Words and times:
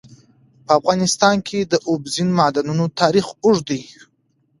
په 0.65 0.71
افغانستان 0.79 1.35
کې 1.47 1.59
د 1.61 1.73
اوبزین 1.89 2.29
معدنونه 2.39 2.85
تاریخ 3.01 3.25
اوږد 3.43 3.63
دی. 3.69 3.81